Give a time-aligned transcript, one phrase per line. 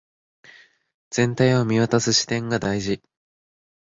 [1.11, 3.03] 全体を見渡す視点が大事